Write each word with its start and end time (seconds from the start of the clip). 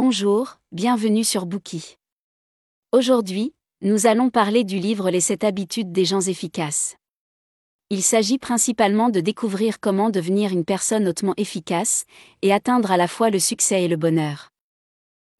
Bonjour, 0.00 0.60
bienvenue 0.70 1.24
sur 1.24 1.44
Bookie. 1.44 1.96
Aujourd'hui, 2.92 3.52
nous 3.82 4.06
allons 4.06 4.30
parler 4.30 4.62
du 4.62 4.78
livre 4.78 5.10
Les 5.10 5.18
7 5.18 5.42
habitudes 5.42 5.90
des 5.90 6.04
gens 6.04 6.20
efficaces. 6.20 6.94
Il 7.90 8.04
s'agit 8.04 8.38
principalement 8.38 9.08
de 9.08 9.18
découvrir 9.18 9.80
comment 9.80 10.08
devenir 10.08 10.52
une 10.52 10.64
personne 10.64 11.08
hautement 11.08 11.34
efficace 11.36 12.04
et 12.42 12.52
atteindre 12.52 12.92
à 12.92 12.96
la 12.96 13.08
fois 13.08 13.30
le 13.30 13.40
succès 13.40 13.82
et 13.82 13.88
le 13.88 13.96
bonheur. 13.96 14.50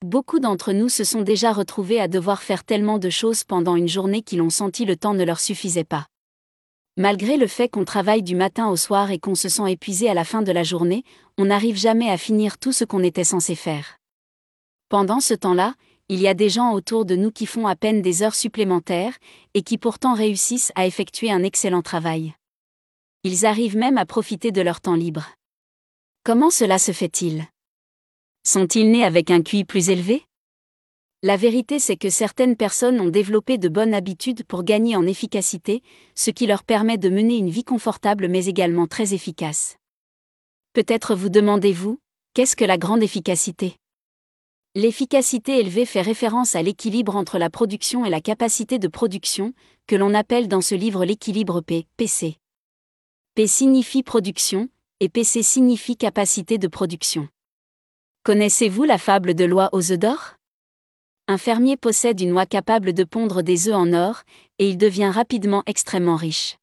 Beaucoup 0.04 0.40
d'entre 0.40 0.72
nous 0.72 0.88
se 0.88 1.04
sont 1.04 1.22
déjà 1.22 1.52
retrouvés 1.52 2.00
à 2.00 2.08
devoir 2.08 2.42
faire 2.42 2.64
tellement 2.64 2.98
de 2.98 3.10
choses 3.10 3.44
pendant 3.44 3.76
une 3.76 3.86
journée 3.86 4.22
qu'ils 4.22 4.42
ont 4.42 4.50
senti 4.50 4.84
le 4.84 4.96
temps 4.96 5.14
ne 5.14 5.22
leur 5.22 5.38
suffisait 5.38 5.84
pas. 5.84 6.08
Malgré 6.96 7.36
le 7.36 7.46
fait 7.46 7.68
qu'on 7.68 7.84
travaille 7.84 8.24
du 8.24 8.34
matin 8.34 8.68
au 8.68 8.76
soir 8.76 9.12
et 9.12 9.20
qu'on 9.20 9.36
se 9.36 9.48
sent 9.48 9.70
épuisé 9.70 10.10
à 10.10 10.14
la 10.14 10.24
fin 10.24 10.42
de 10.42 10.50
la 10.50 10.64
journée, 10.64 11.04
on 11.38 11.44
n'arrive 11.44 11.76
jamais 11.76 12.10
à 12.10 12.18
finir 12.18 12.58
tout 12.58 12.72
ce 12.72 12.84
qu'on 12.84 13.04
était 13.04 13.22
censé 13.22 13.54
faire. 13.54 13.97
Pendant 14.88 15.20
ce 15.20 15.34
temps-là, 15.34 15.74
il 16.08 16.20
y 16.20 16.28
a 16.28 16.34
des 16.34 16.48
gens 16.48 16.72
autour 16.72 17.04
de 17.04 17.14
nous 17.14 17.30
qui 17.30 17.44
font 17.44 17.66
à 17.66 17.76
peine 17.76 18.00
des 18.00 18.22
heures 18.22 18.34
supplémentaires, 18.34 19.18
et 19.52 19.62
qui 19.62 19.76
pourtant 19.76 20.14
réussissent 20.14 20.72
à 20.74 20.86
effectuer 20.86 21.30
un 21.30 21.42
excellent 21.42 21.82
travail. 21.82 22.34
Ils 23.22 23.44
arrivent 23.44 23.76
même 23.76 23.98
à 23.98 24.06
profiter 24.06 24.50
de 24.50 24.62
leur 24.62 24.80
temps 24.80 24.94
libre. 24.94 25.26
Comment 26.24 26.50
cela 26.50 26.78
se 26.78 26.92
fait-il? 26.92 27.44
Sont-ils 28.44 28.90
nés 28.90 29.04
avec 29.04 29.30
un 29.30 29.42
QI 29.42 29.64
plus 29.64 29.90
élevé? 29.90 30.24
La 31.22 31.36
vérité 31.36 31.80
c'est 31.80 31.96
que 31.96 32.10
certaines 32.10 32.56
personnes 32.56 33.00
ont 33.00 33.08
développé 33.08 33.58
de 33.58 33.68
bonnes 33.68 33.92
habitudes 33.92 34.44
pour 34.44 34.62
gagner 34.62 34.96
en 34.96 35.06
efficacité, 35.06 35.82
ce 36.14 36.30
qui 36.30 36.46
leur 36.46 36.62
permet 36.62 36.96
de 36.96 37.10
mener 37.10 37.36
une 37.36 37.50
vie 37.50 37.64
confortable 37.64 38.28
mais 38.28 38.46
également 38.46 38.86
très 38.86 39.12
efficace. 39.12 39.76
Peut-être 40.72 41.14
vous 41.14 41.28
demandez-vous, 41.28 41.98
qu'est-ce 42.34 42.56
que 42.56 42.64
la 42.64 42.78
grande 42.78 43.02
efficacité? 43.02 43.76
L'efficacité 44.78 45.58
élevée 45.58 45.86
fait 45.86 46.02
référence 46.02 46.54
à 46.54 46.62
l'équilibre 46.62 47.16
entre 47.16 47.36
la 47.36 47.50
production 47.50 48.04
et 48.04 48.10
la 48.10 48.20
capacité 48.20 48.78
de 48.78 48.86
production, 48.86 49.52
que 49.88 49.96
l'on 49.96 50.14
appelle 50.14 50.46
dans 50.46 50.60
ce 50.60 50.76
livre 50.76 51.04
l'équilibre 51.04 51.60
P, 51.62 51.88
PC. 51.96 52.36
P 53.34 53.48
signifie 53.48 54.04
production, 54.04 54.68
et 55.00 55.08
PC 55.08 55.42
signifie 55.42 55.96
capacité 55.96 56.58
de 56.58 56.68
production. 56.68 57.28
Connaissez-vous 58.22 58.84
la 58.84 58.98
fable 58.98 59.34
de 59.34 59.44
l'oie 59.44 59.68
aux 59.72 59.90
œufs 59.90 59.98
d'or? 59.98 60.36
Un 61.26 61.38
fermier 61.38 61.76
possède 61.76 62.20
une 62.20 62.30
oie 62.34 62.46
capable 62.46 62.92
de 62.92 63.02
pondre 63.02 63.42
des 63.42 63.66
œufs 63.66 63.74
en 63.74 63.92
or, 63.92 64.22
et 64.60 64.68
il 64.68 64.78
devient 64.78 65.10
rapidement 65.12 65.64
extrêmement 65.66 66.14
riche. 66.14 66.56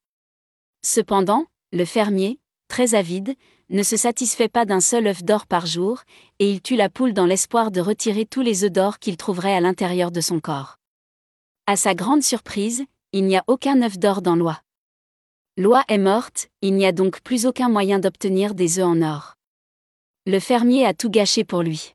Cependant, 0.83 1.47
le 1.73 1.83
fermier, 1.83 2.39
très 2.69 2.95
avide, 2.95 3.35
ne 3.69 3.83
se 3.83 3.97
satisfait 3.97 4.49
pas 4.49 4.65
d'un 4.65 4.79
seul 4.79 5.07
œuf 5.07 5.23
d'or 5.23 5.47
par 5.47 5.65
jour, 5.65 6.03
et 6.39 6.51
il 6.51 6.61
tue 6.61 6.75
la 6.75 6.89
poule 6.89 7.13
dans 7.13 7.25
l'espoir 7.25 7.71
de 7.71 7.81
retirer 7.81 8.25
tous 8.25 8.41
les 8.41 8.63
œufs 8.63 8.71
d'or 8.71 8.99
qu'il 8.99 9.17
trouverait 9.17 9.55
à 9.55 9.61
l'intérieur 9.61 10.11
de 10.11 10.21
son 10.21 10.39
corps. 10.39 10.77
À 11.65 11.75
sa 11.75 11.95
grande 11.95 12.21
surprise, 12.21 12.85
il 13.11 13.25
n'y 13.25 13.37
a 13.37 13.43
aucun 13.47 13.81
œuf 13.81 13.97
d'or 13.97 14.21
dans 14.21 14.35
l'oie. 14.35 14.61
L'oie 15.57 15.83
est 15.87 15.97
morte, 15.97 16.49
il 16.61 16.75
n'y 16.75 16.85
a 16.85 16.91
donc 16.91 17.21
plus 17.21 17.45
aucun 17.45 17.69
moyen 17.69 17.97
d'obtenir 17.97 18.53
des 18.53 18.79
œufs 18.79 18.85
en 18.85 19.01
or. 19.01 19.35
Le 20.27 20.39
fermier 20.39 20.85
a 20.85 20.93
tout 20.93 21.09
gâché 21.09 21.43
pour 21.43 21.63
lui. 21.63 21.93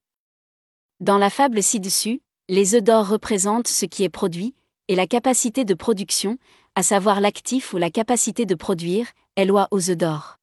Dans 0.98 1.18
la 1.18 1.30
fable 1.30 1.62
ci-dessus, 1.62 2.20
les 2.48 2.74
œufs 2.74 2.82
d'or 2.82 3.08
représentent 3.08 3.68
ce 3.68 3.86
qui 3.86 4.02
est 4.02 4.08
produit, 4.08 4.54
et 4.88 4.96
la 4.96 5.06
capacité 5.06 5.64
de 5.64 5.74
production, 5.74 6.36
à 6.74 6.82
savoir 6.82 7.20
l'actif 7.20 7.74
ou 7.74 7.76
la 7.76 7.90
capacité 7.90 8.44
de 8.44 8.56
produire, 8.56 9.06
est 9.36 9.44
l'oie 9.44 9.68
aux 9.70 9.90
œufs 9.90 9.96
d'or. 9.96 10.39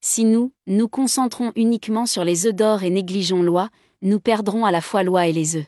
Si 0.00 0.24
nous, 0.24 0.52
nous 0.66 0.88
concentrons 0.88 1.52
uniquement 1.56 2.06
sur 2.06 2.24
les 2.24 2.46
œufs 2.46 2.54
d'or 2.54 2.84
et 2.84 2.90
négligeons 2.90 3.42
l'oie, 3.42 3.70
nous 4.00 4.20
perdrons 4.20 4.64
à 4.64 4.70
la 4.70 4.80
fois 4.80 5.02
l'oie 5.02 5.26
et 5.26 5.32
les 5.32 5.56
œufs. 5.56 5.66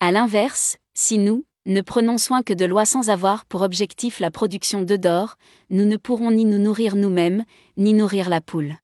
À 0.00 0.10
l'inverse, 0.10 0.78
si 0.94 1.18
nous, 1.18 1.44
ne 1.66 1.80
prenons 1.80 2.16
soin 2.16 2.42
que 2.42 2.54
de 2.54 2.64
l'oie 2.64 2.86
sans 2.86 3.10
avoir 3.10 3.44
pour 3.44 3.62
objectif 3.62 4.20
la 4.20 4.30
production 4.30 4.82
d'œufs 4.82 5.00
d'or, 5.00 5.36
nous 5.68 5.84
ne 5.84 5.96
pourrons 5.96 6.30
ni 6.30 6.44
nous 6.44 6.58
nourrir 6.58 6.96
nous-mêmes, 6.96 7.44
ni 7.76 7.92
nourrir 7.92 8.28
la 8.30 8.40
poule. 8.40 8.76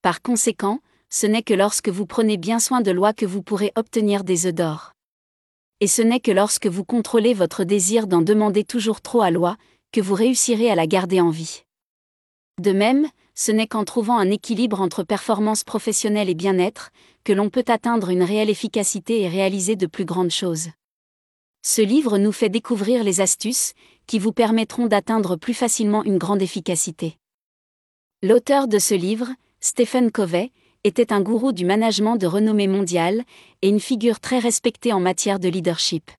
Par 0.00 0.22
conséquent, 0.22 0.80
ce 1.10 1.26
n'est 1.26 1.42
que 1.42 1.54
lorsque 1.54 1.90
vous 1.90 2.06
prenez 2.06 2.38
bien 2.38 2.58
soin 2.58 2.80
de 2.80 2.90
l'oie 2.90 3.12
que 3.12 3.26
vous 3.26 3.42
pourrez 3.42 3.72
obtenir 3.76 4.24
des 4.24 4.46
œufs 4.46 4.54
d'or. 4.54 4.92
Et 5.80 5.86
ce 5.86 6.00
n'est 6.00 6.20
que 6.20 6.30
lorsque 6.32 6.66
vous 6.66 6.84
contrôlez 6.84 7.34
votre 7.34 7.62
désir 7.64 8.06
d'en 8.06 8.22
demander 8.22 8.64
toujours 8.64 9.02
trop 9.02 9.20
à 9.20 9.30
l'oie, 9.30 9.56
que 9.92 10.00
vous 10.00 10.14
réussirez 10.14 10.70
à 10.70 10.74
la 10.74 10.86
garder 10.86 11.20
en 11.20 11.30
vie. 11.30 11.64
De 12.60 12.72
même, 12.72 13.06
ce 13.34 13.52
n'est 13.52 13.66
qu'en 13.66 13.84
trouvant 13.84 14.18
un 14.18 14.30
équilibre 14.30 14.80
entre 14.80 15.02
performance 15.02 15.64
professionnelle 15.64 16.28
et 16.28 16.34
bien-être, 16.34 16.90
que 17.24 17.32
l'on 17.32 17.50
peut 17.50 17.64
atteindre 17.68 18.10
une 18.10 18.22
réelle 18.22 18.50
efficacité 18.50 19.22
et 19.22 19.28
réaliser 19.28 19.76
de 19.76 19.86
plus 19.86 20.04
grandes 20.04 20.30
choses. 20.30 20.68
Ce 21.64 21.80
livre 21.80 22.18
nous 22.18 22.32
fait 22.32 22.48
découvrir 22.48 23.04
les 23.04 23.20
astuces, 23.20 23.74
qui 24.06 24.18
vous 24.18 24.32
permettront 24.32 24.86
d'atteindre 24.86 25.36
plus 25.36 25.54
facilement 25.54 26.02
une 26.02 26.18
grande 26.18 26.42
efficacité. 26.42 27.16
L'auteur 28.22 28.68
de 28.68 28.78
ce 28.78 28.94
livre, 28.94 29.28
Stephen 29.60 30.10
Covey, 30.10 30.50
était 30.84 31.12
un 31.12 31.20
gourou 31.20 31.52
du 31.52 31.64
management 31.64 32.16
de 32.16 32.26
renommée 32.26 32.66
mondiale, 32.66 33.22
et 33.62 33.68
une 33.68 33.80
figure 33.80 34.18
très 34.18 34.40
respectée 34.40 34.92
en 34.92 34.98
matière 34.98 35.38
de 35.38 35.48
leadership. 35.48 36.10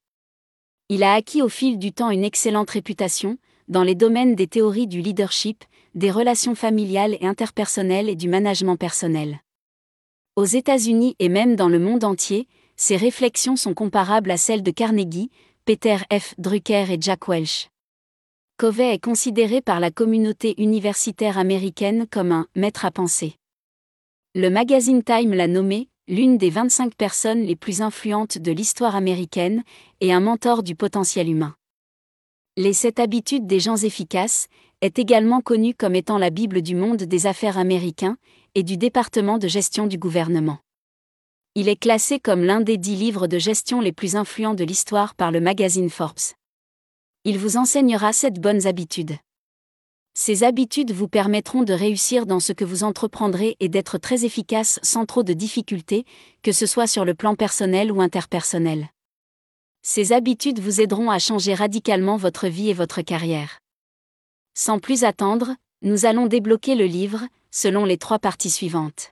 Il 0.88 1.04
a 1.04 1.14
acquis 1.14 1.42
au 1.42 1.50
fil 1.50 1.78
du 1.78 1.92
temps 1.92 2.10
une 2.10 2.24
excellente 2.24 2.70
réputation, 2.70 3.38
dans 3.68 3.84
les 3.84 3.96
domaines 3.96 4.36
des 4.36 4.48
théories 4.48 4.88
du 4.88 5.02
leadership, 5.02 5.66
des 5.96 6.12
relations 6.12 6.56
familiales 6.56 7.18
et 7.20 7.26
interpersonnelles 7.26 8.10
et 8.10 8.16
du 8.16 8.28
management 8.28 8.78
personnel. 8.78 9.40
Aux 10.36 10.46
États-Unis 10.46 11.16
et 11.20 11.30
même 11.30 11.56
dans 11.56 11.70
le 11.70 11.80
monde 11.80 12.04
entier, 12.04 12.48
ces 12.76 12.98
réflexions 12.98 13.56
sont 13.56 13.74
comparables 13.74 14.32
à 14.32 14.38
celles 14.38 14.64
de 14.64 14.72
Carnegie, 14.72 15.30
Peter 15.66 15.98
F. 16.12 16.34
Drucker 16.38 16.92
et 16.92 16.98
Jack 17.00 17.28
Welch. 17.28 17.70
Covey 18.58 18.94
est 18.94 19.04
considéré 19.04 19.62
par 19.62 19.80
la 19.80 19.92
communauté 19.92 20.62
universitaire 20.62 21.38
américaine 21.38 22.08
comme 22.10 22.32
un 22.32 22.48
maître 22.56 22.86
à 22.86 22.92
penser. 22.92 23.36
Le 24.36 24.50
magazine 24.50 25.04
Time 25.04 25.34
l'a 25.34 25.48
nommé 25.48 25.90
l'une 26.08 26.38
des 26.38 26.50
25 26.50 26.96
personnes 26.96 27.44
les 27.44 27.56
plus 27.56 27.82
influentes 27.82 28.38
de 28.38 28.52
l'histoire 28.52 28.96
américaine 28.96 29.64
et 30.02 30.12
un 30.12 30.20
mentor 30.20 30.64
du 30.64 30.76
potentiel 30.76 31.30
humain. 31.30 31.56
Les 32.56 32.74
sept 32.74 33.00
habitudes 33.00 33.48
des 33.48 33.60
gens 33.60 33.78
efficaces 33.78 34.48
est 34.82 35.00
également 35.00 35.42
connu 35.42 35.74
comme 35.74 35.96
étant 35.96 36.20
la 36.20 36.30
Bible 36.30 36.62
du 36.62 36.76
monde 36.76 37.02
des 37.02 37.26
affaires 37.26 37.58
américains 37.58 38.16
et 38.54 38.62
du 38.62 38.78
département 38.78 39.40
de 39.40 39.48
gestion 39.48 39.88
du 39.88 39.98
gouvernement. 39.98 40.60
Il 41.56 41.68
est 41.68 41.82
classé 41.82 42.20
comme 42.20 42.44
l'un 42.44 42.62
des 42.62 42.78
dix 42.78 42.96
livres 42.96 43.26
de 43.26 43.40
gestion 43.40 43.82
les 43.82 43.92
plus 43.92 44.16
influents 44.16 44.54
de 44.54 44.64
l'histoire 44.64 45.16
par 45.16 45.32
le 45.32 45.42
magazine 45.42 45.90
Forbes. 45.90 46.36
Il 47.24 47.40
vous 47.40 47.58
enseignera 47.58 48.14
sept 48.14 48.40
bonnes 48.40 48.68
habitudes. 48.68 49.16
Ces 50.14 50.44
habitudes 50.44 50.92
vous 50.92 51.08
permettront 51.08 51.64
de 51.64 51.74
réussir 51.74 52.28
dans 52.28 52.40
ce 52.40 52.54
que 52.54 52.66
vous 52.66 52.84
entreprendrez 52.84 53.58
et 53.62 53.68
d'être 53.68 53.98
très 53.98 54.26
efficace 54.26 54.80
sans 54.84 55.08
trop 55.08 55.24
de 55.24 55.34
difficultés, 55.34 56.06
que 56.44 56.52
ce 56.52 56.68
soit 56.68 56.86
sur 56.86 57.04
le 57.04 57.16
plan 57.16 57.34
personnel 57.34 57.92
ou 57.92 58.00
interpersonnel. 58.00 58.90
Ces 59.86 60.14
habitudes 60.14 60.60
vous 60.60 60.80
aideront 60.80 61.12
à 61.12 61.20
changer 61.20 61.54
radicalement 61.54 62.16
votre 62.16 62.48
vie 62.48 62.70
et 62.70 62.74
votre 62.74 63.02
carrière. 63.02 63.60
Sans 64.54 64.80
plus 64.80 65.04
attendre, 65.04 65.56
nous 65.82 66.06
allons 66.06 66.28
débloquer 66.28 66.76
le 66.76 66.86
livre, 66.86 67.28
selon 67.52 67.84
les 67.84 67.98
trois 67.98 68.18
parties 68.18 68.50
suivantes. 68.50 69.12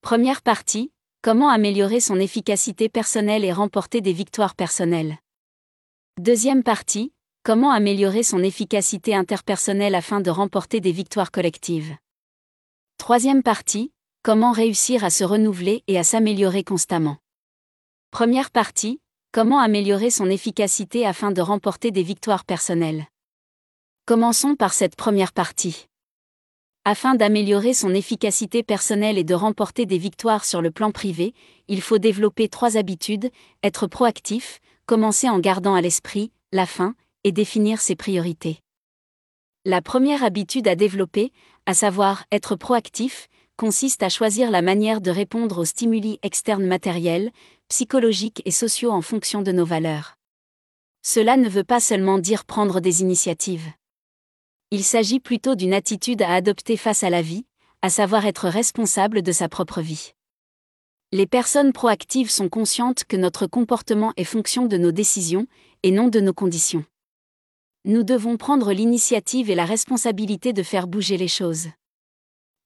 Première 0.00 0.40
partie, 0.40 0.92
comment 1.20 1.50
améliorer 1.50 2.00
son 2.00 2.18
efficacité 2.18 2.88
personnelle 2.88 3.44
et 3.44 3.52
remporter 3.52 4.00
des 4.00 4.14
victoires 4.14 4.54
personnelles. 4.54 5.18
Deuxième 6.18 6.62
partie, 6.62 7.12
comment 7.42 7.70
améliorer 7.70 8.22
son 8.22 8.42
efficacité 8.42 9.14
interpersonnelle 9.14 9.94
afin 9.94 10.22
de 10.22 10.30
remporter 10.30 10.80
des 10.80 10.92
victoires 10.92 11.30
collectives. 11.30 11.94
Troisième 12.96 13.42
partie, 13.42 13.92
comment 14.22 14.52
réussir 14.52 15.04
à 15.04 15.10
se 15.10 15.22
renouveler 15.22 15.84
et 15.86 15.98
à 15.98 16.02
s'améliorer 16.02 16.64
constamment. 16.64 17.18
Première 18.10 18.50
partie, 18.50 19.00
Comment 19.36 19.60
améliorer 19.60 20.08
son 20.08 20.30
efficacité 20.30 21.04
afin 21.04 21.30
de 21.30 21.42
remporter 21.42 21.90
des 21.90 22.02
victoires 22.02 22.46
personnelles? 22.46 23.06
Commençons 24.06 24.56
par 24.56 24.72
cette 24.72 24.96
première 24.96 25.34
partie. 25.34 25.88
Afin 26.86 27.14
d'améliorer 27.16 27.74
son 27.74 27.92
efficacité 27.92 28.62
personnelle 28.62 29.18
et 29.18 29.24
de 29.24 29.34
remporter 29.34 29.84
des 29.84 29.98
victoires 29.98 30.46
sur 30.46 30.62
le 30.62 30.70
plan 30.70 30.90
privé, 30.90 31.34
il 31.68 31.82
faut 31.82 31.98
développer 31.98 32.48
trois 32.48 32.78
habitudes, 32.78 33.30
être 33.62 33.86
proactif, 33.86 34.58
commencer 34.86 35.28
en 35.28 35.38
gardant 35.38 35.74
à 35.74 35.82
l'esprit 35.82 36.32
la 36.50 36.64
fin, 36.64 36.94
et 37.22 37.30
définir 37.30 37.78
ses 37.82 37.94
priorités. 37.94 38.60
La 39.66 39.82
première 39.82 40.24
habitude 40.24 40.66
à 40.66 40.76
développer, 40.76 41.30
à 41.66 41.74
savoir 41.74 42.24
être 42.32 42.56
proactif, 42.56 43.28
consiste 43.56 44.02
à 44.02 44.08
choisir 44.08 44.50
la 44.50 44.62
manière 44.62 45.00
de 45.00 45.10
répondre 45.10 45.58
aux 45.58 45.64
stimuli 45.64 46.18
externes 46.22 46.66
matériels, 46.66 47.30
psychologiques 47.68 48.42
et 48.44 48.50
sociaux 48.50 48.90
en 48.90 49.02
fonction 49.02 49.42
de 49.42 49.52
nos 49.52 49.64
valeurs. 49.64 50.16
Cela 51.02 51.36
ne 51.36 51.48
veut 51.48 51.64
pas 51.64 51.80
seulement 51.80 52.18
dire 52.18 52.44
prendre 52.44 52.80
des 52.80 53.00
initiatives. 53.00 53.70
Il 54.70 54.84
s'agit 54.84 55.20
plutôt 55.20 55.54
d'une 55.54 55.72
attitude 55.72 56.22
à 56.22 56.34
adopter 56.34 56.76
face 56.76 57.04
à 57.04 57.10
la 57.10 57.22
vie, 57.22 57.46
à 57.82 57.90
savoir 57.90 58.26
être 58.26 58.48
responsable 58.48 59.22
de 59.22 59.32
sa 59.32 59.48
propre 59.48 59.80
vie. 59.80 60.12
Les 61.12 61.26
personnes 61.26 61.72
proactives 61.72 62.30
sont 62.30 62.48
conscientes 62.48 63.04
que 63.04 63.16
notre 63.16 63.46
comportement 63.46 64.12
est 64.16 64.24
fonction 64.24 64.66
de 64.66 64.76
nos 64.76 64.90
décisions, 64.90 65.46
et 65.82 65.92
non 65.92 66.08
de 66.08 66.18
nos 66.18 66.34
conditions. 66.34 66.84
Nous 67.84 68.02
devons 68.02 68.36
prendre 68.36 68.72
l'initiative 68.72 69.48
et 69.48 69.54
la 69.54 69.64
responsabilité 69.64 70.52
de 70.52 70.64
faire 70.64 70.88
bouger 70.88 71.16
les 71.16 71.28
choses. 71.28 71.68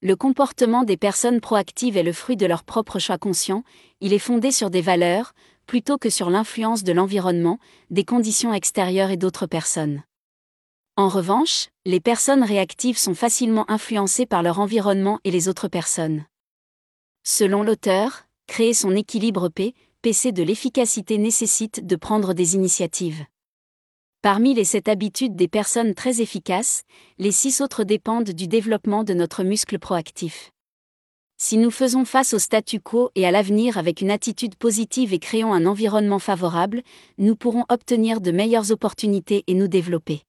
Le 0.03 0.17
comportement 0.17 0.83
des 0.83 0.97
personnes 0.97 1.43
proactives 1.43 1.99
est 1.99 2.03
le 2.03 2.15
fruit 2.15 2.39
de 2.39 2.47
leur 2.47 2.65
propre 2.65 2.99
choix 2.99 3.19
conscient, 3.19 3.65
il 4.01 4.15
est 4.15 4.19
fondé 4.19 4.51
sur 4.51 4.71
des 4.71 4.81
valeurs, 4.81 5.35
plutôt 5.67 5.99
que 5.99 6.09
sur 6.09 6.31
l'influence 6.31 6.85
de 6.85 6.93
l'environnement, 6.93 7.59
des 7.91 8.05
conditions 8.05 8.55
extérieures 8.55 9.11
et 9.11 9.19
d'autres 9.19 9.47
personnes. 9.47 10.03
En 10.97 11.09
revanche, 11.09 11.69
les 11.85 12.01
personnes 12.01 12.43
réactives 12.43 12.97
sont 12.97 13.15
facilement 13.15 13.71
influencées 13.71 14.25
par 14.25 14.43
leur 14.43 14.59
environnement 14.59 15.21
et 15.25 15.31
les 15.31 15.49
autres 15.49 15.69
personnes. 15.69 16.25
Selon 17.23 17.63
l'auteur, 17.63 18.27
créer 18.47 18.73
son 18.73 18.97
équilibre 18.97 19.51
P, 19.51 19.75
PC 20.01 20.33
de 20.33 20.43
l'efficacité 20.43 21.19
nécessite 21.19 21.87
de 21.87 21.97
prendre 21.97 22.33
des 22.33 22.55
initiatives. 22.55 23.23
Parmi 24.23 24.53
les 24.53 24.65
sept 24.65 24.89
habitudes 24.89 25.35
des 25.35 25.49
personnes 25.49 25.95
très 25.95 26.21
efficaces, 26.21 26.83
les 27.17 27.33
six 27.33 27.63
autres 27.63 27.85
dépendent 27.85 28.29
du 28.29 28.49
développement 28.49 29.03
de 29.03 29.15
notre 29.15 29.45
muscle 29.45 29.79
proactif. 29.79 30.51
Si 31.39 31.57
nous 31.57 31.71
faisons 31.71 32.05
face 32.05 32.35
au 32.35 32.39
statu 32.39 32.81
quo 32.81 33.11
et 33.15 33.27
à 33.27 33.31
l'avenir 33.31 33.79
avec 33.79 34.03
une 34.03 34.11
attitude 34.11 34.57
positive 34.57 35.15
et 35.15 35.19
créons 35.19 35.55
un 35.55 35.65
environnement 35.65 36.19
favorable, 36.19 36.83
nous 37.17 37.35
pourrons 37.35 37.65
obtenir 37.71 38.21
de 38.21 38.31
meilleures 38.31 38.71
opportunités 38.73 39.43
et 39.47 39.55
nous 39.55 39.69
développer. 39.69 40.21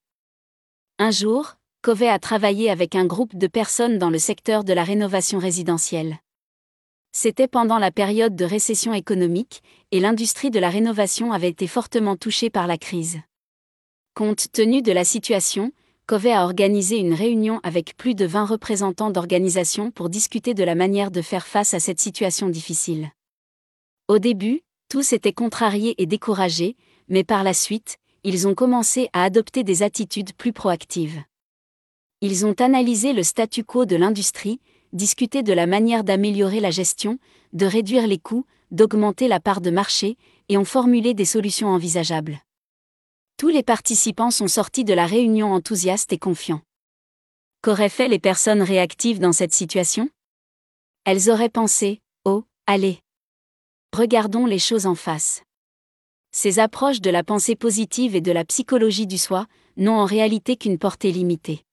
Un 0.98 1.10
jour, 1.10 1.56
Covey 1.82 2.08
a 2.08 2.18
travaillé 2.18 2.70
avec 2.70 2.94
un 2.94 3.04
groupe 3.04 3.36
de 3.36 3.46
personnes 3.46 3.98
dans 3.98 4.08
le 4.08 4.18
secteur 4.18 4.64
de 4.64 4.72
la 4.72 4.84
rénovation 4.84 5.38
résidentielle. 5.38 6.16
C'était 7.12 7.46
pendant 7.46 7.78
la 7.78 7.90
période 7.90 8.36
de 8.36 8.46
récession 8.46 8.94
économique, 8.94 9.62
et 9.90 10.00
l'industrie 10.00 10.50
de 10.50 10.60
la 10.60 10.70
rénovation 10.70 11.30
avait 11.30 11.50
été 11.50 11.66
fortement 11.66 12.16
touchée 12.16 12.48
par 12.48 12.66
la 12.66 12.78
crise. 12.78 13.20
Compte 14.14 14.52
tenu 14.52 14.82
de 14.82 14.92
la 14.92 15.06
situation, 15.06 15.72
Covey 16.04 16.32
a 16.32 16.44
organisé 16.44 16.98
une 16.98 17.14
réunion 17.14 17.60
avec 17.62 17.96
plus 17.96 18.14
de 18.14 18.26
20 18.26 18.44
représentants 18.44 19.08
d'organisations 19.08 19.90
pour 19.90 20.10
discuter 20.10 20.52
de 20.52 20.62
la 20.64 20.74
manière 20.74 21.10
de 21.10 21.22
faire 21.22 21.46
face 21.46 21.72
à 21.72 21.80
cette 21.80 21.98
situation 21.98 22.50
difficile. 22.50 23.10
Au 24.08 24.18
début, 24.18 24.60
tous 24.90 25.14
étaient 25.14 25.32
contrariés 25.32 25.94
et 25.96 26.04
découragés, 26.04 26.76
mais 27.08 27.24
par 27.24 27.42
la 27.42 27.54
suite, 27.54 27.96
ils 28.22 28.46
ont 28.46 28.54
commencé 28.54 29.08
à 29.14 29.24
adopter 29.24 29.64
des 29.64 29.82
attitudes 29.82 30.34
plus 30.34 30.52
proactives. 30.52 31.22
Ils 32.20 32.44
ont 32.44 32.60
analysé 32.60 33.14
le 33.14 33.22
statu 33.22 33.64
quo 33.64 33.86
de 33.86 33.96
l'industrie, 33.96 34.60
discuté 34.92 35.42
de 35.42 35.54
la 35.54 35.66
manière 35.66 36.04
d'améliorer 36.04 36.60
la 36.60 36.70
gestion, 36.70 37.18
de 37.54 37.64
réduire 37.64 38.06
les 38.06 38.18
coûts, 38.18 38.44
d'augmenter 38.72 39.26
la 39.26 39.40
part 39.40 39.62
de 39.62 39.70
marché, 39.70 40.18
et 40.50 40.58
ont 40.58 40.66
formulé 40.66 41.14
des 41.14 41.24
solutions 41.24 41.68
envisageables. 41.68 42.42
Tous 43.42 43.48
les 43.48 43.64
participants 43.64 44.30
sont 44.30 44.46
sortis 44.46 44.84
de 44.84 44.94
la 44.94 45.04
réunion 45.04 45.52
enthousiastes 45.52 46.12
et 46.12 46.16
confiants. 46.16 46.62
Qu'auraient 47.60 47.88
fait 47.88 48.06
les 48.06 48.20
personnes 48.20 48.62
réactives 48.62 49.18
dans 49.18 49.32
cette 49.32 49.52
situation? 49.52 50.08
Elles 51.04 51.28
auraient 51.28 51.48
pensé 51.48 52.00
Oh, 52.24 52.44
allez 52.68 53.00
Regardons 53.96 54.46
les 54.46 54.60
choses 54.60 54.86
en 54.86 54.94
face. 54.94 55.42
Ces 56.30 56.60
approches 56.60 57.00
de 57.00 57.10
la 57.10 57.24
pensée 57.24 57.56
positive 57.56 58.14
et 58.14 58.20
de 58.20 58.30
la 58.30 58.44
psychologie 58.44 59.08
du 59.08 59.18
soi 59.18 59.46
n'ont 59.76 59.98
en 59.98 60.04
réalité 60.04 60.56
qu'une 60.56 60.78
portée 60.78 61.10
limitée. 61.10 61.64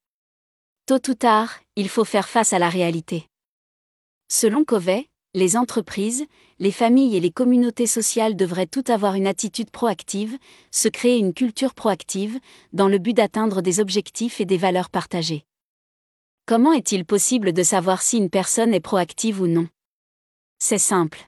Tôt 0.87 1.07
ou 1.07 1.13
tard, 1.13 1.59
il 1.75 1.87
faut 1.87 2.03
faire 2.03 2.27
face 2.27 2.51
à 2.51 2.57
la 2.57 2.69
réalité. 2.69 3.27
Selon 4.27 4.65
Covey, 4.65 5.07
les 5.35 5.57
entreprises, 5.57 6.25
les 6.57 6.71
familles 6.71 7.15
et 7.15 7.19
les 7.19 7.31
communautés 7.31 7.85
sociales 7.85 8.35
devraient 8.35 8.65
tout 8.65 8.83
avoir 8.87 9.13
une 9.13 9.27
attitude 9.27 9.69
proactive, 9.69 10.37
se 10.71 10.87
créer 10.87 11.17
une 11.17 11.33
culture 11.33 11.75
proactive, 11.75 12.39
dans 12.73 12.87
le 12.87 12.97
but 12.97 13.13
d'atteindre 13.13 13.61
des 13.61 13.79
objectifs 13.79 14.41
et 14.41 14.45
des 14.45 14.57
valeurs 14.57 14.89
partagées. 14.89 15.45
Comment 16.47 16.73
est-il 16.73 17.05
possible 17.05 17.53
de 17.53 17.61
savoir 17.61 18.01
si 18.01 18.17
une 18.17 18.31
personne 18.31 18.73
est 18.73 18.79
proactive 18.79 19.39
ou 19.39 19.45
non? 19.45 19.67
C'est 20.57 20.79
simple. 20.79 21.27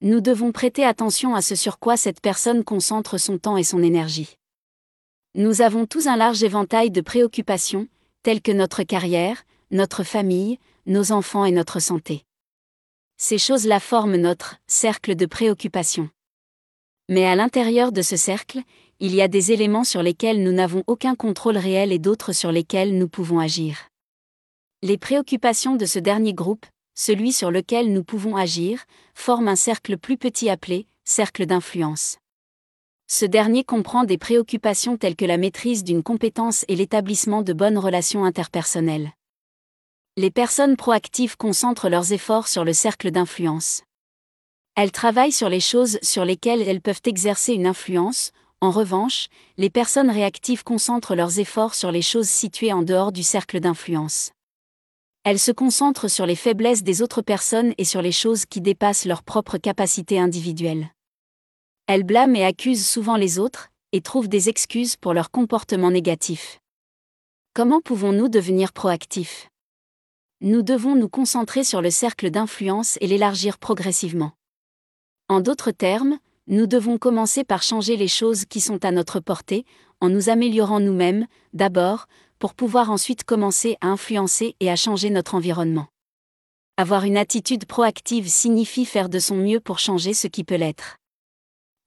Nous 0.00 0.22
devons 0.22 0.50
prêter 0.50 0.84
attention 0.84 1.34
à 1.34 1.42
ce 1.42 1.54
sur 1.54 1.78
quoi 1.78 1.98
cette 1.98 2.20
personne 2.20 2.64
concentre 2.64 3.18
son 3.18 3.36
temps 3.36 3.58
et 3.58 3.62
son 3.62 3.82
énergie. 3.82 4.36
Nous 5.34 5.60
avons 5.60 5.86
tous 5.86 6.06
un 6.06 6.16
large 6.16 6.42
éventail 6.42 6.90
de 6.90 7.02
préoccupations, 7.02 7.88
telles 8.22 8.40
que 8.40 8.52
notre 8.52 8.84
carrière, 8.84 9.44
notre 9.70 10.02
famille, 10.02 10.58
nos 10.86 11.12
enfants 11.12 11.44
et 11.44 11.52
notre 11.52 11.78
santé. 11.78 12.24
Ces 13.24 13.38
choses-là 13.38 13.78
forment 13.78 14.16
notre 14.16 14.56
cercle 14.66 15.14
de 15.14 15.26
préoccupation. 15.26 16.10
Mais 17.08 17.24
à 17.24 17.36
l'intérieur 17.36 17.92
de 17.92 18.02
ce 18.02 18.16
cercle, 18.16 18.58
il 18.98 19.14
y 19.14 19.22
a 19.22 19.28
des 19.28 19.52
éléments 19.52 19.84
sur 19.84 20.02
lesquels 20.02 20.42
nous 20.42 20.50
n'avons 20.50 20.82
aucun 20.88 21.14
contrôle 21.14 21.56
réel 21.56 21.92
et 21.92 22.00
d'autres 22.00 22.32
sur 22.32 22.50
lesquels 22.50 22.98
nous 22.98 23.06
pouvons 23.06 23.38
agir. 23.38 23.90
Les 24.82 24.98
préoccupations 24.98 25.76
de 25.76 25.86
ce 25.86 26.00
dernier 26.00 26.34
groupe, 26.34 26.66
celui 26.96 27.30
sur 27.30 27.52
lequel 27.52 27.92
nous 27.92 28.02
pouvons 28.02 28.34
agir, 28.34 28.82
forment 29.14 29.46
un 29.46 29.56
cercle 29.56 29.98
plus 29.98 30.18
petit 30.18 30.50
appelé 30.50 30.88
cercle 31.04 31.46
d'influence. 31.46 32.18
Ce 33.06 33.24
dernier 33.24 33.62
comprend 33.62 34.02
des 34.02 34.18
préoccupations 34.18 34.96
telles 34.96 35.14
que 35.14 35.24
la 35.24 35.36
maîtrise 35.36 35.84
d'une 35.84 36.02
compétence 36.02 36.64
et 36.66 36.74
l'établissement 36.74 37.42
de 37.42 37.52
bonnes 37.52 37.78
relations 37.78 38.24
interpersonnelles. 38.24 39.12
Les 40.18 40.30
personnes 40.30 40.76
proactives 40.76 41.38
concentrent 41.38 41.88
leurs 41.88 42.12
efforts 42.12 42.46
sur 42.46 42.64
le 42.64 42.74
cercle 42.74 43.10
d'influence. 43.10 43.82
Elles 44.74 44.92
travaillent 44.92 45.32
sur 45.32 45.48
les 45.48 45.58
choses 45.58 45.98
sur 46.02 46.26
lesquelles 46.26 46.60
elles 46.60 46.82
peuvent 46.82 47.00
exercer 47.06 47.54
une 47.54 47.66
influence, 47.66 48.30
en 48.60 48.70
revanche, 48.70 49.28
les 49.56 49.70
personnes 49.70 50.10
réactives 50.10 50.64
concentrent 50.64 51.14
leurs 51.14 51.38
efforts 51.38 51.74
sur 51.74 51.90
les 51.90 52.02
choses 52.02 52.28
situées 52.28 52.74
en 52.74 52.82
dehors 52.82 53.10
du 53.10 53.22
cercle 53.22 53.58
d'influence. 53.58 54.32
Elles 55.24 55.38
se 55.38 55.50
concentrent 55.50 56.08
sur 56.08 56.26
les 56.26 56.36
faiblesses 56.36 56.82
des 56.82 57.00
autres 57.00 57.22
personnes 57.22 57.72
et 57.78 57.84
sur 57.86 58.02
les 58.02 58.12
choses 58.12 58.44
qui 58.44 58.60
dépassent 58.60 59.06
leurs 59.06 59.22
propres 59.22 59.56
capacités 59.56 60.18
individuelles. 60.18 60.90
Elles 61.86 62.04
blâment 62.04 62.36
et 62.36 62.44
accusent 62.44 62.86
souvent 62.86 63.16
les 63.16 63.38
autres, 63.38 63.70
et 63.92 64.02
trouvent 64.02 64.28
des 64.28 64.50
excuses 64.50 64.96
pour 64.96 65.14
leur 65.14 65.30
comportement 65.30 65.90
négatif. 65.90 66.60
Comment 67.54 67.80
pouvons-nous 67.80 68.28
devenir 68.28 68.74
proactifs? 68.74 69.48
Nous 70.44 70.62
devons 70.62 70.96
nous 70.96 71.08
concentrer 71.08 71.62
sur 71.62 71.80
le 71.80 71.90
cercle 71.90 72.28
d'influence 72.28 72.98
et 73.00 73.06
l'élargir 73.06 73.58
progressivement. 73.58 74.32
En 75.28 75.40
d'autres 75.40 75.70
termes, 75.70 76.18
nous 76.48 76.66
devons 76.66 76.98
commencer 76.98 77.44
par 77.44 77.62
changer 77.62 77.96
les 77.96 78.08
choses 78.08 78.44
qui 78.44 78.60
sont 78.60 78.84
à 78.84 78.90
notre 78.90 79.20
portée, 79.20 79.64
en 80.00 80.08
nous 80.08 80.30
améliorant 80.30 80.80
nous-mêmes, 80.80 81.28
d'abord, 81.52 82.08
pour 82.40 82.54
pouvoir 82.54 82.90
ensuite 82.90 83.22
commencer 83.22 83.76
à 83.80 83.86
influencer 83.86 84.56
et 84.58 84.68
à 84.68 84.74
changer 84.74 85.10
notre 85.10 85.36
environnement. 85.36 85.86
Avoir 86.76 87.04
une 87.04 87.18
attitude 87.18 87.64
proactive 87.66 88.28
signifie 88.28 88.84
faire 88.84 89.08
de 89.08 89.20
son 89.20 89.36
mieux 89.36 89.60
pour 89.60 89.78
changer 89.78 90.12
ce 90.12 90.26
qui 90.26 90.42
peut 90.42 90.56
l'être. 90.56 90.96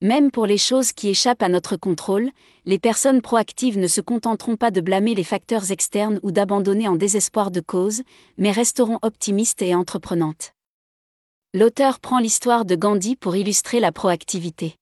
Même 0.05 0.29
pour 0.29 0.45
les 0.45 0.59
choses 0.59 0.91
qui 0.91 1.09
échappent 1.09 1.41
à 1.41 1.49
notre 1.49 1.77
contrôle, 1.77 2.29
les 2.65 2.77
personnes 2.77 3.23
proactives 3.23 3.79
ne 3.79 3.87
se 3.87 4.01
contenteront 4.01 4.55
pas 4.55 4.69
de 4.69 4.79
blâmer 4.79 5.15
les 5.15 5.23
facteurs 5.23 5.71
externes 5.71 6.19
ou 6.21 6.31
d'abandonner 6.31 6.87
en 6.87 6.95
désespoir 6.95 7.49
de 7.49 7.59
cause, 7.59 8.03
mais 8.37 8.51
resteront 8.51 8.99
optimistes 9.01 9.63
et 9.63 9.73
entreprenantes. 9.73 10.53
L'auteur 11.55 11.99
prend 11.99 12.19
l'histoire 12.19 12.65
de 12.65 12.75
Gandhi 12.75 13.15
pour 13.15 13.35
illustrer 13.35 13.79
la 13.79 13.91
proactivité. 13.91 14.75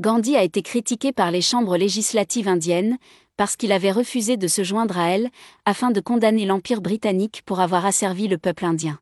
Gandhi 0.00 0.34
a 0.34 0.42
été 0.42 0.62
critiqué 0.62 1.12
par 1.12 1.30
les 1.30 1.40
chambres 1.40 1.76
législatives 1.76 2.48
indiennes, 2.48 2.98
parce 3.36 3.54
qu'il 3.54 3.70
avait 3.70 3.92
refusé 3.92 4.36
de 4.36 4.48
se 4.48 4.64
joindre 4.64 4.98
à 4.98 5.10
elles, 5.10 5.30
afin 5.64 5.92
de 5.92 6.00
condamner 6.00 6.44
l'Empire 6.44 6.80
britannique 6.80 7.42
pour 7.46 7.60
avoir 7.60 7.86
asservi 7.86 8.26
le 8.26 8.38
peuple 8.38 8.64
indien. 8.64 8.98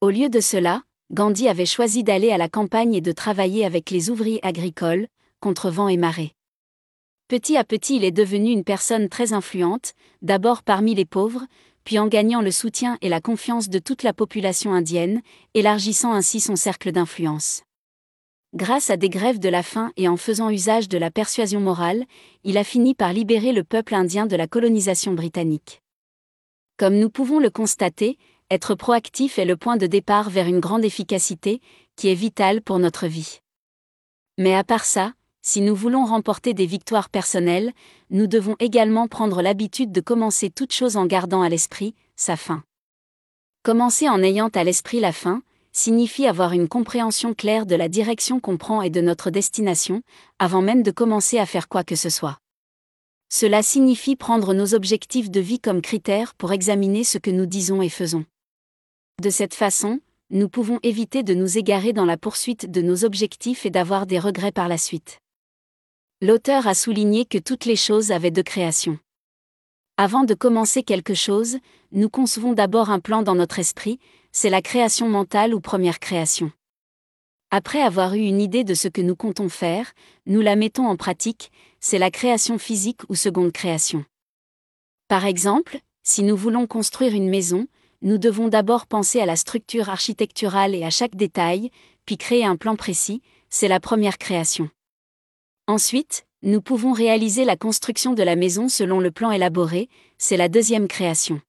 Au 0.00 0.08
lieu 0.08 0.30
de 0.30 0.40
cela, 0.40 0.80
Gandhi 1.12 1.48
avait 1.48 1.66
choisi 1.66 2.04
d'aller 2.04 2.30
à 2.30 2.38
la 2.38 2.48
campagne 2.48 2.94
et 2.94 3.00
de 3.00 3.10
travailler 3.10 3.64
avec 3.64 3.90
les 3.90 4.10
ouvriers 4.10 4.38
agricoles, 4.44 5.08
contre 5.40 5.68
vent 5.68 5.88
et 5.88 5.96
marée. 5.96 6.36
Petit 7.26 7.56
à 7.56 7.64
petit 7.64 7.96
il 7.96 8.04
est 8.04 8.12
devenu 8.12 8.52
une 8.52 8.62
personne 8.62 9.08
très 9.08 9.32
influente, 9.32 9.94
d'abord 10.22 10.62
parmi 10.62 10.94
les 10.94 11.04
pauvres, 11.04 11.46
puis 11.82 11.98
en 11.98 12.06
gagnant 12.06 12.42
le 12.42 12.52
soutien 12.52 12.96
et 13.02 13.08
la 13.08 13.20
confiance 13.20 13.68
de 13.68 13.80
toute 13.80 14.04
la 14.04 14.12
population 14.12 14.72
indienne, 14.72 15.20
élargissant 15.54 16.12
ainsi 16.12 16.38
son 16.38 16.54
cercle 16.54 16.92
d'influence. 16.92 17.64
Grâce 18.54 18.90
à 18.90 18.96
des 18.96 19.08
grèves 19.08 19.40
de 19.40 19.48
la 19.48 19.64
faim 19.64 19.90
et 19.96 20.06
en 20.06 20.16
faisant 20.16 20.48
usage 20.50 20.88
de 20.88 20.98
la 20.98 21.10
persuasion 21.10 21.60
morale, 21.60 22.04
il 22.44 22.56
a 22.56 22.64
fini 22.64 22.94
par 22.94 23.12
libérer 23.12 23.52
le 23.52 23.64
peuple 23.64 23.96
indien 23.96 24.26
de 24.26 24.36
la 24.36 24.46
colonisation 24.46 25.12
britannique. 25.14 25.82
Comme 26.76 26.98
nous 26.98 27.10
pouvons 27.10 27.40
le 27.40 27.50
constater, 27.50 28.16
être 28.50 28.74
proactif 28.74 29.38
est 29.38 29.44
le 29.44 29.56
point 29.56 29.76
de 29.76 29.86
départ 29.86 30.28
vers 30.28 30.46
une 30.46 30.58
grande 30.58 30.84
efficacité, 30.84 31.60
qui 31.96 32.08
est 32.08 32.14
vitale 32.14 32.62
pour 32.62 32.78
notre 32.80 33.06
vie. 33.06 33.40
Mais 34.38 34.54
à 34.54 34.64
part 34.64 34.84
ça, 34.84 35.12
si 35.42 35.60
nous 35.60 35.74
voulons 35.74 36.04
remporter 36.04 36.52
des 36.52 36.66
victoires 36.66 37.08
personnelles, 37.08 37.72
nous 38.10 38.26
devons 38.26 38.56
également 38.58 39.06
prendre 39.06 39.40
l'habitude 39.40 39.92
de 39.92 40.00
commencer 40.00 40.50
toute 40.50 40.72
chose 40.72 40.96
en 40.96 41.06
gardant 41.06 41.42
à 41.42 41.48
l'esprit 41.48 41.94
sa 42.16 42.36
fin. 42.36 42.64
Commencer 43.62 44.08
en 44.08 44.22
ayant 44.22 44.48
à 44.48 44.64
l'esprit 44.64 45.00
la 45.00 45.12
fin, 45.12 45.42
signifie 45.72 46.26
avoir 46.26 46.52
une 46.52 46.68
compréhension 46.68 47.34
claire 47.34 47.66
de 47.66 47.76
la 47.76 47.88
direction 47.88 48.40
qu'on 48.40 48.56
prend 48.56 48.82
et 48.82 48.90
de 48.90 49.00
notre 49.00 49.30
destination, 49.30 50.02
avant 50.38 50.62
même 50.62 50.82
de 50.82 50.90
commencer 50.90 51.38
à 51.38 51.46
faire 51.46 51.68
quoi 51.68 51.84
que 51.84 51.96
ce 51.96 52.10
soit. 52.10 52.38
Cela 53.28 53.62
signifie 53.62 54.16
prendre 54.16 54.54
nos 54.54 54.74
objectifs 54.74 55.30
de 55.30 55.40
vie 55.40 55.60
comme 55.60 55.82
critères 55.82 56.34
pour 56.34 56.52
examiner 56.52 57.04
ce 57.04 57.18
que 57.18 57.30
nous 57.30 57.46
disons 57.46 57.80
et 57.80 57.88
faisons. 57.88 58.24
De 59.20 59.28
cette 59.28 59.52
façon, 59.52 60.00
nous 60.30 60.48
pouvons 60.48 60.78
éviter 60.82 61.22
de 61.22 61.34
nous 61.34 61.58
égarer 61.58 61.92
dans 61.92 62.06
la 62.06 62.16
poursuite 62.16 62.70
de 62.70 62.80
nos 62.80 63.04
objectifs 63.04 63.66
et 63.66 63.70
d'avoir 63.70 64.06
des 64.06 64.18
regrets 64.18 64.50
par 64.50 64.66
la 64.66 64.78
suite. 64.78 65.20
L'auteur 66.22 66.66
a 66.66 66.72
souligné 66.72 67.26
que 67.26 67.36
toutes 67.36 67.66
les 67.66 67.76
choses 67.76 68.12
avaient 68.12 68.30
de 68.30 68.40
création. 68.40 68.98
Avant 69.98 70.24
de 70.24 70.32
commencer 70.32 70.82
quelque 70.82 71.12
chose, 71.12 71.58
nous 71.92 72.08
concevons 72.08 72.54
d'abord 72.54 72.88
un 72.88 72.98
plan 72.98 73.20
dans 73.20 73.34
notre 73.34 73.58
esprit, 73.58 73.98
c'est 74.32 74.48
la 74.48 74.62
création 74.62 75.06
mentale 75.06 75.52
ou 75.52 75.60
première 75.60 75.98
création. 75.98 76.50
Après 77.50 77.82
avoir 77.82 78.14
eu 78.14 78.22
une 78.22 78.40
idée 78.40 78.64
de 78.64 78.72
ce 78.72 78.88
que 78.88 79.02
nous 79.02 79.16
comptons 79.16 79.50
faire, 79.50 79.92
nous 80.24 80.40
la 80.40 80.56
mettons 80.56 80.86
en 80.86 80.96
pratique, 80.96 81.52
c'est 81.78 81.98
la 81.98 82.10
création 82.10 82.56
physique 82.56 83.02
ou 83.10 83.14
seconde 83.14 83.52
création. 83.52 84.02
Par 85.08 85.26
exemple, 85.26 85.78
si 86.04 86.22
nous 86.22 86.38
voulons 86.38 86.66
construire 86.66 87.14
une 87.14 87.28
maison, 87.28 87.66
nous 88.02 88.18
devons 88.18 88.48
d'abord 88.48 88.86
penser 88.86 89.20
à 89.20 89.26
la 89.26 89.36
structure 89.36 89.88
architecturale 89.88 90.74
et 90.74 90.84
à 90.84 90.90
chaque 90.90 91.16
détail, 91.16 91.70
puis 92.06 92.16
créer 92.16 92.44
un 92.44 92.56
plan 92.56 92.76
précis, 92.76 93.22
c'est 93.50 93.68
la 93.68 93.80
première 93.80 94.18
création. 94.18 94.70
Ensuite, 95.66 96.26
nous 96.42 96.62
pouvons 96.62 96.92
réaliser 96.92 97.44
la 97.44 97.56
construction 97.56 98.14
de 98.14 98.22
la 98.22 98.36
maison 98.36 98.68
selon 98.68 99.00
le 99.00 99.10
plan 99.10 99.30
élaboré, 99.30 99.88
c'est 100.16 100.38
la 100.38 100.48
deuxième 100.48 100.88
création. 100.88 101.42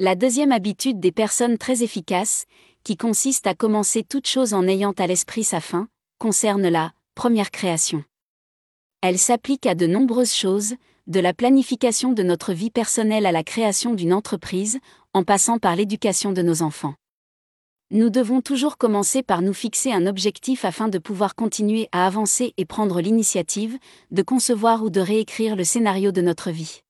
La 0.00 0.16
deuxième 0.16 0.50
habitude 0.50 0.98
des 0.98 1.12
personnes 1.12 1.56
très 1.56 1.84
efficaces, 1.84 2.46
qui 2.82 2.96
consiste 2.96 3.46
à 3.46 3.54
commencer 3.54 4.02
toute 4.02 4.26
chose 4.26 4.52
en 4.52 4.66
ayant 4.66 4.92
à 4.98 5.06
l'esprit 5.06 5.44
sa 5.44 5.60
fin, 5.60 5.88
concerne 6.18 6.68
la 6.68 6.92
première 7.14 7.52
création. 7.52 8.04
Elle 9.00 9.18
s'applique 9.18 9.66
à 9.66 9.74
de 9.74 9.86
nombreuses 9.86 10.34
choses, 10.34 10.74
de 11.06 11.20
la 11.20 11.32
planification 11.34 12.12
de 12.12 12.22
notre 12.22 12.52
vie 12.52 12.70
personnelle 12.70 13.26
à 13.26 13.32
la 13.32 13.44
création 13.44 13.94
d'une 13.94 14.12
entreprise, 14.12 14.80
en 15.14 15.22
passant 15.22 15.58
par 15.58 15.76
l'éducation 15.76 16.32
de 16.32 16.42
nos 16.42 16.62
enfants. 16.62 16.94
Nous 17.92 18.10
devons 18.10 18.40
toujours 18.40 18.76
commencer 18.76 19.22
par 19.22 19.42
nous 19.42 19.52
fixer 19.52 19.92
un 19.92 20.06
objectif 20.06 20.64
afin 20.64 20.88
de 20.88 20.98
pouvoir 20.98 21.36
continuer 21.36 21.88
à 21.92 22.06
avancer 22.06 22.52
et 22.56 22.64
prendre 22.64 23.00
l'initiative, 23.00 23.78
de 24.10 24.22
concevoir 24.22 24.82
ou 24.82 24.90
de 24.90 25.00
réécrire 25.00 25.54
le 25.54 25.62
scénario 25.62 26.10
de 26.10 26.20
notre 26.20 26.50
vie. 26.50 26.80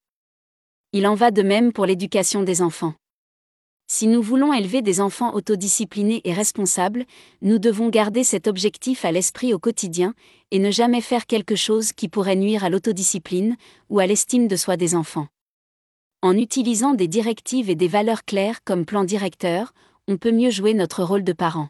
Il 0.93 1.07
en 1.07 1.15
va 1.15 1.31
de 1.31 1.43
même 1.43 1.73
pour 1.73 1.85
l'éducation 1.85 2.43
des 2.43 2.63
enfants. 2.63 2.95
Si 3.87 4.07
nous 4.07 4.23
voulons 4.23 4.55
élever 4.55 4.81
des 4.81 5.03
enfants 5.03 5.35
autodisciplinés 5.35 6.23
et 6.25 6.33
responsables, 6.33 7.05
nous 7.43 7.59
devons 7.59 7.91
garder 7.91 8.25
cet 8.25 8.47
objectif 8.47 9.05
à 9.05 9.13
l'esprit 9.13 9.53
au 9.53 9.59
quotidien, 9.59 10.15
et 10.51 10.59
ne 10.59 10.71
jamais 10.71 11.03
faire 11.03 11.27
quelque 11.27 11.57
chose 11.57 11.93
qui 11.93 12.09
pourrait 12.09 12.37
nuire 12.37 12.65
à 12.65 12.71
l'autodiscipline 12.71 13.57
ou 13.91 13.99
à 13.99 14.07
l'estime 14.07 14.49
de 14.49 14.57
soi 14.57 14.79
des 14.79 14.95
enfants. 14.95 15.27
En 16.25 16.39
utilisant 16.39 16.95
des 16.95 17.07
directives 17.07 17.69
et 17.69 17.75
des 17.75 17.87
valeurs 17.87 18.25
claires 18.25 18.65
comme 18.65 18.87
plan 18.87 19.05
directeur, 19.05 19.75
on 20.09 20.17
peut 20.17 20.33
mieux 20.33 20.49
jouer 20.49 20.73
notre 20.73 21.05
rôle 21.05 21.23
de 21.23 21.35
parent. 21.35 21.69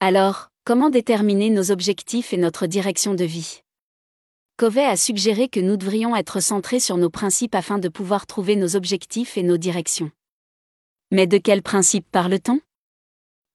Alors, 0.00 0.48
comment 0.64 0.88
déterminer 0.88 1.50
nos 1.50 1.70
objectifs 1.70 2.32
et 2.32 2.38
notre 2.38 2.66
direction 2.66 3.12
de 3.12 3.26
vie? 3.26 3.60
Covey 4.56 4.86
a 4.86 4.96
suggéré 4.96 5.50
que 5.50 5.60
nous 5.60 5.76
devrions 5.76 6.16
être 6.16 6.40
centrés 6.40 6.80
sur 6.80 6.96
nos 6.96 7.10
principes 7.10 7.54
afin 7.54 7.76
de 7.76 7.90
pouvoir 7.90 8.26
trouver 8.26 8.56
nos 8.56 8.74
objectifs 8.74 9.36
et 9.36 9.42
nos 9.42 9.58
directions. 9.58 10.10
Mais 11.10 11.26
de 11.26 11.36
quels 11.36 11.62
principes 11.62 12.10
parle-t-on? 12.10 12.58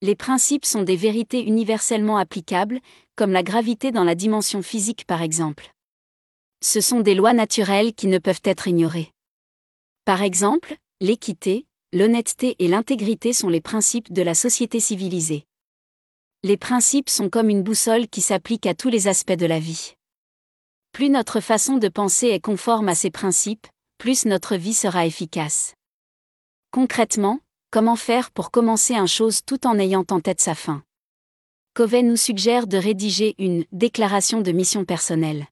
Les 0.04 0.16
principes 0.16 0.66
sont 0.66 0.84
des 0.84 0.96
vérités 0.96 1.44
universellement 1.44 2.18
applicables, 2.18 2.82
comme 3.16 3.32
la 3.32 3.42
gravité 3.42 3.92
dans 3.92 4.04
la 4.04 4.14
dimension 4.14 4.62
physique 4.62 5.08
par 5.08 5.24
exemple. 5.24 5.74
Ce 6.62 6.82
sont 6.82 7.00
des 7.00 7.16
lois 7.16 7.34
naturelles 7.34 7.96
qui 7.96 8.06
ne 8.06 8.20
peuvent 8.20 8.44
être 8.44 8.68
ignorées. 8.68 9.12
Par 10.08 10.22
exemple, 10.22 10.78
l'équité, 11.02 11.66
l'honnêteté 11.92 12.56
et 12.60 12.70
l'intégrité 12.70 13.34
sont 13.34 13.50
les 13.50 13.60
principes 13.60 14.14
de 14.14 14.22
la 14.22 14.36
société 14.36 14.80
civilisée. 14.80 15.44
Les 16.44 16.56
principes 16.56 17.10
sont 17.10 17.30
comme 17.30 17.50
une 17.50 17.62
boussole 17.62 18.08
qui 18.08 18.22
s'applique 18.22 18.68
à 18.68 18.74
tous 18.74 18.88
les 18.88 19.10
aspects 19.10 19.34
de 19.34 19.46
la 19.46 19.60
vie. 19.60 19.96
Plus 20.94 21.10
notre 21.10 21.42
façon 21.42 21.76
de 21.76 21.90
penser 21.90 22.28
est 22.28 22.40
conforme 22.40 22.88
à 22.88 22.96
ces 22.96 23.12
principes, 23.12 23.68
plus 23.98 24.26
notre 24.26 24.56
vie 24.56 24.74
sera 24.74 25.06
efficace. 25.06 25.74
Concrètement, 26.72 27.42
Comment 27.70 27.98
faire 27.98 28.32
pour 28.32 28.50
commencer 28.50 28.96
un 28.96 29.08
chose 29.08 29.42
tout 29.46 29.68
en 29.68 29.78
ayant 29.78 30.06
en 30.10 30.22
tête 30.22 30.40
sa 30.40 30.56
fin? 30.56 30.84
Covey 31.74 32.02
nous 32.02 32.16
suggère 32.16 32.66
de 32.66 32.78
rédiger 32.78 33.36
une 33.40 33.66
déclaration 33.74 34.40
de 34.40 34.54
mission 34.54 34.86
personnelle. 34.86 35.48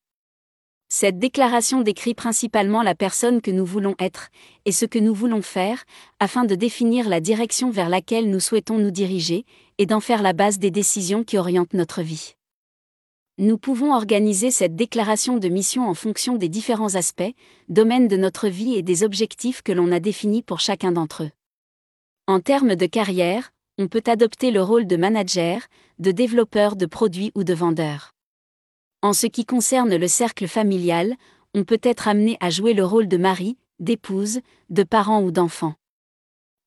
Cette 0.87 1.17
déclaration 1.17 1.81
décrit 1.81 2.13
principalement 2.13 2.83
la 2.83 2.95
personne 2.95 3.41
que 3.41 3.51
nous 3.51 3.65
voulons 3.65 3.95
être 3.99 4.29
et 4.65 4.71
ce 4.71 4.85
que 4.85 4.99
nous 4.99 5.15
voulons 5.15 5.41
faire, 5.41 5.83
afin 6.19 6.45
de 6.45 6.55
définir 6.55 7.09
la 7.09 7.19
direction 7.19 7.71
vers 7.71 7.89
laquelle 7.89 8.29
nous 8.29 8.39
souhaitons 8.39 8.77
nous 8.77 8.91
diriger 8.91 9.45
et 9.77 9.87
d'en 9.87 9.99
faire 9.99 10.21
la 10.21 10.33
base 10.33 10.59
des 10.59 10.71
décisions 10.71 11.23
qui 11.23 11.37
orientent 11.37 11.73
notre 11.73 12.01
vie. 12.01 12.35
Nous 13.37 13.57
pouvons 13.57 13.93
organiser 13.93 14.49
cette 14.49 14.77
déclaration 14.77 15.37
de 15.37 15.49
mission 15.49 15.89
en 15.89 15.93
fonction 15.93 16.37
des 16.37 16.47
différents 16.47 16.95
aspects, 16.95 17.33
domaines 17.67 18.07
de 18.07 18.15
notre 18.15 18.47
vie 18.47 18.75
et 18.75 18.81
des 18.81 19.03
objectifs 19.03 19.61
que 19.61 19.73
l'on 19.73 19.91
a 19.91 19.99
définis 19.99 20.41
pour 20.41 20.61
chacun 20.61 20.93
d'entre 20.93 21.23
eux. 21.23 21.31
En 22.27 22.39
termes 22.39 22.75
de 22.75 22.85
carrière, 22.85 23.51
on 23.77 23.89
peut 23.89 24.03
adopter 24.05 24.51
le 24.51 24.63
rôle 24.63 24.87
de 24.87 24.95
manager, 24.95 25.63
de 25.99 26.11
développeur 26.11 26.77
de 26.77 26.85
produits 26.85 27.33
ou 27.35 27.43
de 27.43 27.53
vendeur. 27.53 28.14
En 29.05 29.13
ce 29.13 29.27
qui 29.27 29.45
concerne 29.45 29.95
le 29.95 30.07
cercle 30.07 30.47
familial, 30.47 31.13
on 31.53 31.63
peut 31.63 31.79
être 31.83 32.07
amené 32.07 32.37
à 32.39 32.49
jouer 32.49 32.73
le 32.73 32.83
rôle 32.83 33.07
de 33.07 33.17
mari, 33.17 33.55
d'épouse, 33.79 34.39
de 34.71 34.81
parent 34.81 35.21
ou 35.21 35.29
d'enfant. 35.29 35.75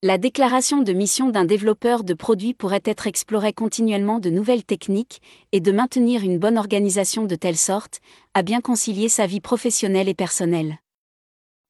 La 0.05 0.19
déclaration 0.19 0.83
de 0.83 0.93
mission 0.93 1.31
d'un 1.31 1.45
développeur 1.45 2.05
de 2.05 2.15
produits 2.15 2.55
pourrait 2.55 2.85
être 2.85 3.09
explorée 3.09 3.53
continuellement 3.53 4.21
de 4.21 4.31
nouvelles 4.31 4.63
techniques 4.63 5.21
et 5.51 5.59
de 5.59 5.73
maintenir 5.73 6.23
une 6.23 6.39
bonne 6.39 6.59
organisation 6.59 7.25
de 7.25 7.35
telle 7.35 7.57
sorte 7.57 7.99
à 8.35 8.43
bien 8.43 8.61
concilier 8.61 9.09
sa 9.09 9.27
vie 9.27 9.41
professionnelle 9.41 10.09
et 10.09 10.15
personnelle. 10.15 10.79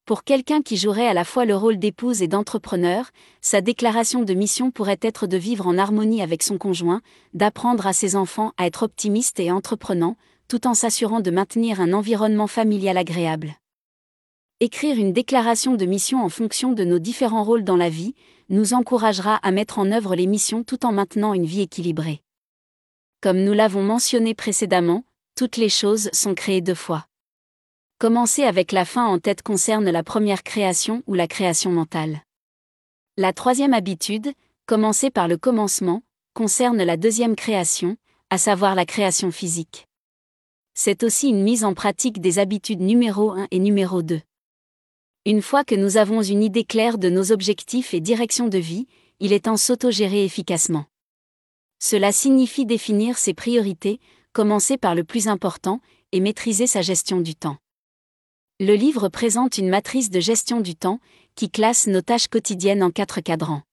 Pour 0.05 0.23
quelqu'un 0.23 0.61
qui 0.61 0.77
jouerait 0.77 1.07
à 1.07 1.15
la 1.15 1.25
fois 1.25 1.45
le 1.45 1.55
rôle 1.55 1.79
d'épouse 1.79 2.21
et 2.21 2.27
d'entrepreneur, 2.27 3.09
sa 3.41 3.61
déclaration 3.61 4.21
de 4.21 4.35
mission 4.35 4.69
pourrait 4.69 4.99
être 5.01 5.25
de 5.25 5.37
vivre 5.37 5.65
en 5.65 5.79
harmonie 5.79 6.21
avec 6.21 6.43
son 6.43 6.59
conjoint, 6.59 7.01
d'apprendre 7.33 7.87
à 7.87 7.93
ses 7.93 8.15
enfants 8.15 8.53
à 8.57 8.67
être 8.67 8.83
optimistes 8.83 9.39
et 9.39 9.51
entreprenants, 9.51 10.15
tout 10.49 10.65
en 10.67 10.73
s'assurant 10.73 11.21
de 11.21 11.31
maintenir 11.31 11.79
un 11.79 11.93
environnement 11.93 12.47
familial 12.47 12.97
agréable. 12.97 13.53
Écrire 14.59 14.97
une 14.97 15.13
déclaration 15.13 15.75
de 15.75 15.85
mission 15.85 16.21
en 16.21 16.27
fonction 16.27 16.73
de 16.73 16.83
nos 16.83 16.99
différents 16.99 17.43
rôles 17.43 17.63
dans 17.63 17.77
la 17.77 17.89
vie 17.89 18.15
nous 18.49 18.73
encouragera 18.73 19.35
à 19.35 19.51
mettre 19.51 19.77
en 19.77 19.91
œuvre 19.91 20.15
les 20.15 20.25
missions 20.25 20.63
tout 20.63 20.85
en 20.85 20.91
maintenant 20.91 21.33
une 21.33 21.45
vie 21.45 21.61
équilibrée. 21.61 22.21
Comme 23.21 23.43
nous 23.43 23.53
l'avons 23.53 23.83
mentionné 23.83 24.33
précédemment, 24.33 25.05
toutes 25.35 25.55
les 25.55 25.69
choses 25.69 26.09
sont 26.13 26.33
créées 26.33 26.61
deux 26.61 26.73
fois. 26.73 27.05
Commencer 27.99 28.43
avec 28.43 28.71
la 28.71 28.85
fin 28.85 29.05
en 29.05 29.19
tête 29.19 29.43
concerne 29.43 29.89
la 29.89 30.03
première 30.03 30.41
création 30.43 31.03
ou 31.05 31.13
la 31.13 31.27
création 31.27 31.71
mentale. 31.71 32.23
La 33.17 33.33
troisième 33.33 33.73
habitude, 33.73 34.33
commencer 34.65 35.11
par 35.11 35.27
le 35.27 35.37
commencement, 35.37 36.01
concerne 36.33 36.81
la 36.81 36.97
deuxième 36.97 37.35
création, 37.35 37.97
à 38.29 38.37
savoir 38.37 38.73
la 38.73 38.85
création 38.85 39.31
physique. 39.31 39.88
C'est 40.81 41.03
aussi 41.03 41.27
une 41.27 41.43
mise 41.43 41.65
en 41.65 41.73
pratique 41.73 42.21
des 42.21 42.39
habitudes 42.39 42.79
numéro 42.79 43.31
1 43.31 43.49
et 43.51 43.59
numéro 43.59 44.01
2. 44.01 44.21
Une 45.25 45.41
fois 45.41 45.65
que 45.65 45.75
nous 45.75 45.97
avons 45.97 46.21
une 46.21 46.41
idée 46.41 46.63
claire 46.63 46.97
de 46.97 47.09
nos 47.09 47.33
objectifs 47.33 47.93
et 47.93 47.99
direction 47.99 48.47
de 48.47 48.59
vie, 48.59 48.87
il 49.19 49.33
est 49.33 49.43
temps 49.43 49.57
s'autogérer 49.57 50.23
efficacement. 50.23 50.85
Cela 51.79 52.13
signifie 52.13 52.65
définir 52.65 53.17
ses 53.17 53.33
priorités, 53.33 53.99
commencer 54.31 54.77
par 54.77 54.95
le 54.95 55.03
plus 55.03 55.27
important, 55.27 55.81
et 56.13 56.21
maîtriser 56.21 56.65
sa 56.65 56.81
gestion 56.81 57.19
du 57.19 57.35
temps. 57.35 57.57
Le 58.61 58.75
livre 58.75 59.09
présente 59.09 59.57
une 59.57 59.67
matrice 59.67 60.09
de 60.09 60.21
gestion 60.21 60.61
du 60.61 60.77
temps, 60.77 61.01
qui 61.35 61.49
classe 61.49 61.87
nos 61.87 62.01
tâches 62.01 62.29
quotidiennes 62.29 62.83
en 62.83 62.89
quatre 62.89 63.19
cadrans. 63.19 63.63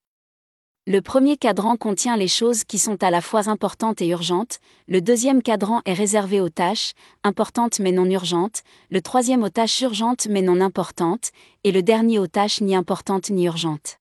Le 0.89 1.01
premier 1.01 1.35
cadran 1.35 1.75
contient 1.75 2.15
les 2.15 2.29
choses 2.29 2.63
qui 2.63 2.79
sont 2.79 3.03
à 3.03 3.11
la 3.11 3.19
fois 3.19 3.49
importantes 3.49 4.01
et 4.01 4.07
urgentes, 4.07 4.59
le 4.87 5.01
deuxième 5.01 5.41
cadran 5.41 5.81
est 5.83 5.91
réservé 5.91 6.39
aux 6.39 6.47
tâches, 6.47 6.93
importantes 7.25 7.81
mais 7.81 7.91
non 7.91 8.05
urgentes, 8.05 8.63
le 8.89 9.01
troisième 9.01 9.43
aux 9.43 9.49
tâches 9.49 9.81
urgentes 9.81 10.27
mais 10.29 10.41
non 10.41 10.61
importantes, 10.61 11.31
et 11.65 11.73
le 11.73 11.83
dernier 11.83 12.19
aux 12.19 12.27
tâches 12.27 12.61
ni 12.61 12.73
importantes 12.73 13.29
ni 13.31 13.47
urgentes. 13.47 13.99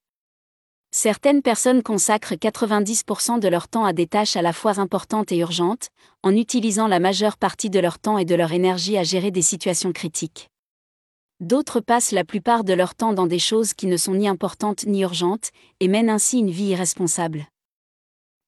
Certaines 0.92 1.42
personnes 1.42 1.82
consacrent 1.82 2.34
90% 2.34 3.40
de 3.40 3.48
leur 3.48 3.66
temps 3.66 3.84
à 3.84 3.92
des 3.92 4.06
tâches 4.06 4.36
à 4.36 4.42
la 4.42 4.52
fois 4.52 4.78
importantes 4.78 5.32
et 5.32 5.38
urgentes, 5.38 5.88
en 6.22 6.36
utilisant 6.36 6.86
la 6.86 7.00
majeure 7.00 7.36
partie 7.36 7.68
de 7.68 7.80
leur 7.80 7.98
temps 7.98 8.16
et 8.16 8.24
de 8.24 8.36
leur 8.36 8.52
énergie 8.52 8.96
à 8.96 9.02
gérer 9.02 9.32
des 9.32 9.42
situations 9.42 9.90
critiques. 9.90 10.50
D'autres 11.40 11.80
passent 11.80 12.12
la 12.12 12.24
plupart 12.24 12.64
de 12.64 12.72
leur 12.72 12.94
temps 12.94 13.12
dans 13.12 13.26
des 13.26 13.38
choses 13.38 13.74
qui 13.74 13.86
ne 13.86 13.98
sont 13.98 14.14
ni 14.14 14.26
importantes 14.26 14.86
ni 14.86 15.02
urgentes, 15.02 15.50
et 15.80 15.88
mènent 15.88 16.08
ainsi 16.08 16.38
une 16.38 16.50
vie 16.50 16.68
irresponsable. 16.68 17.46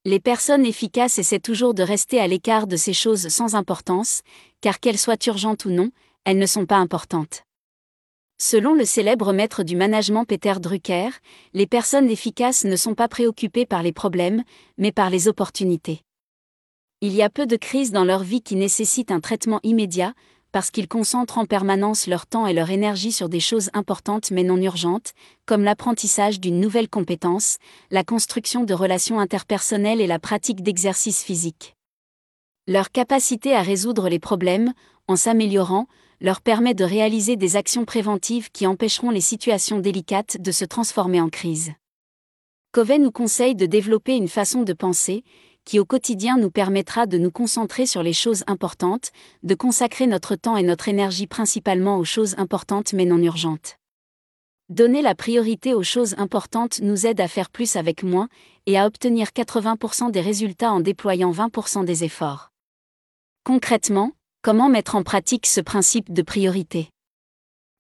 Les 0.07 0.21
personnes 0.21 0.65
efficaces 0.65 1.19
essaient 1.19 1.39
toujours 1.39 1.75
de 1.75 1.83
rester 1.83 2.19
à 2.19 2.27
l'écart 2.27 2.67
de 2.67 2.77
ces 2.77 2.95
choses 2.95 3.29
sans 3.29 3.55
importance, 3.55 4.23
car 4.63 4.81
qu'elles 4.81 4.97
soient 4.97 5.19
urgentes 5.27 5.67
ou 5.67 5.71
non, 5.71 5.91
elles 6.25 6.39
ne 6.39 6.47
sont 6.47 6.65
pas 6.65 6.77
importantes. 6.77 7.43
Selon 8.41 8.73
le 8.73 8.87
célèbre 8.87 9.33
maître 9.33 9.65
du 9.65 9.77
management 9.77 10.25
Peter 10.25 10.55
Drucker, 10.59 11.11
les 11.53 11.67
personnes 11.67 12.09
efficaces 12.09 12.65
ne 12.65 12.77
sont 12.77 12.95
pas 12.95 13.09
préoccupées 13.09 13.67
par 13.67 13.83
les 13.83 13.93
problèmes, 13.93 14.45
mais 14.79 14.93
par 14.93 15.11
les 15.11 15.29
opportunités. 15.29 16.01
Il 17.01 17.13
y 17.15 17.23
a 17.23 17.31
peu 17.31 17.47
de 17.47 17.57
crises 17.57 17.91
dans 17.91 18.05
leur 18.05 18.23
vie 18.23 18.41
qui 18.41 18.57
nécessitent 18.57 19.11
un 19.11 19.21
traitement 19.21 19.61
immédiat, 19.63 20.15
parce 20.53 20.71
qu'ils 20.71 20.89
concentrent 20.89 21.39
en 21.39 21.45
permanence 21.45 22.07
leur 22.07 22.27
temps 22.27 22.47
et 22.47 22.53
leur 22.53 22.71
énergie 22.71 23.13
sur 23.13 23.29
des 23.29 23.41
choses 23.41 23.71
importantes 23.75 24.31
mais 24.31 24.43
non 24.43 24.57
urgentes, 24.57 25.13
comme 25.47 25.65
l'apprentissage 25.65 26.41
d'une 26.41 26.61
nouvelle 26.61 26.89
compétence, 26.89 27.59
la 27.91 28.05
construction 28.05 28.65
de 28.65 28.75
relations 28.75 29.21
interpersonnelles 29.21 30.01
et 30.01 30.07
la 30.07 30.19
pratique 30.19 30.63
d'exercices 30.63 31.23
physiques. 31.23 31.77
Leur 32.67 32.91
capacité 32.91 33.55
à 33.55 33.63
résoudre 33.63 34.09
les 34.09 34.19
problèmes, 34.19 34.73
en 35.07 35.17
s'améliorant, 35.17 35.87
leur 36.21 36.41
permet 36.41 36.75
de 36.75 36.85
réaliser 36.85 37.37
des 37.37 37.57
actions 37.57 37.85
préventives 37.85 38.51
qui 38.51 38.67
empêcheront 38.67 39.11
les 39.11 39.21
situations 39.21 39.79
délicates 39.79 40.41
de 40.41 40.51
se 40.51 40.65
transformer 40.65 41.21
en 41.21 41.29
crise. 41.29 41.73
Covey 42.73 42.99
nous 42.99 43.13
conseille 43.13 43.55
de 43.55 43.67
développer 43.67 44.17
une 44.17 44.29
façon 44.29 44.63
de 44.63 44.73
penser, 44.73 45.25
qui 45.69 45.79
au 45.79 45.85
quotidien 45.85 46.39
nous 46.39 46.51
permettra 46.51 47.05
de 47.05 47.19
nous 47.19 47.31
concentrer 47.31 47.85
sur 47.85 48.03
les 48.03 48.15
choses 48.15 48.43
importantes, 48.47 49.13
de 49.43 49.55
consacrer 49.55 50.07
notre 50.07 50.35
temps 50.35 50.57
et 50.57 50.63
notre 50.63 50.89
énergie 50.89 51.27
principalement 51.27 51.99
aux 51.99 52.07
choses 52.07 52.35
importantes 52.39 52.95
mais 52.95 53.05
non 53.05 53.19
urgentes. 53.19 53.77
Donner 54.71 55.03
la 55.03 55.15
priorité 55.15 55.75
aux 55.75 55.83
choses 55.83 56.15
importantes 56.17 56.81
nous 56.81 57.05
aide 57.05 57.21
à 57.21 57.29
faire 57.29 57.51
plus 57.51 57.77
avec 57.77 58.03
moins 58.03 58.31
et 58.65 58.79
à 58.79 58.87
obtenir 58.87 59.29
80% 59.29 60.11
des 60.11 60.23
résultats 60.23 60.73
en 60.73 60.81
déployant 60.81 61.33
20% 61.33 61.85
des 61.85 62.03
efforts. 62.03 62.51
Concrètement, 63.45 64.13
comment 64.41 64.71
mettre 64.71 64.95
en 64.95 65.03
pratique 65.03 65.45
ce 65.45 65.61
principe 65.61 66.11
de 66.11 66.23
priorité? 66.23 66.89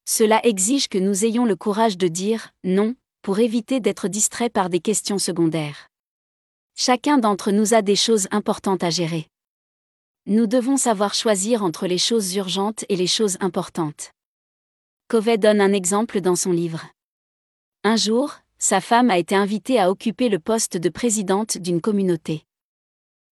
Cela 0.04 0.44
exige 0.44 0.88
que 0.88 0.98
nous 0.98 1.24
ayons 1.24 1.46
le 1.46 1.56
courage 1.56 1.96
de 1.96 2.08
dire 2.08 2.50
non 2.64 2.96
pour 3.22 3.38
éviter 3.38 3.80
d'être 3.80 4.08
distraits 4.08 4.52
par 4.52 4.68
des 4.68 4.80
questions 4.80 5.18
secondaires. 5.18 5.87
Chacun 6.80 7.18
d'entre 7.18 7.50
nous 7.50 7.74
a 7.74 7.82
des 7.82 7.96
choses 7.96 8.28
importantes 8.30 8.84
à 8.84 8.90
gérer. 8.90 9.26
Nous 10.26 10.46
devons 10.46 10.76
savoir 10.76 11.12
choisir 11.12 11.64
entre 11.64 11.88
les 11.88 11.98
choses 11.98 12.36
urgentes 12.36 12.84
et 12.88 12.94
les 12.94 13.08
choses 13.08 13.36
importantes. 13.40 14.12
Covey 15.08 15.38
donne 15.38 15.60
un 15.60 15.72
exemple 15.72 16.20
dans 16.20 16.36
son 16.36 16.52
livre. 16.52 16.86
Un 17.82 17.96
jour, 17.96 18.32
sa 18.58 18.80
femme 18.80 19.10
a 19.10 19.18
été 19.18 19.34
invitée 19.34 19.80
à 19.80 19.90
occuper 19.90 20.28
le 20.28 20.38
poste 20.38 20.76
de 20.76 20.88
présidente 20.88 21.58
d'une 21.58 21.80
communauté. 21.80 22.44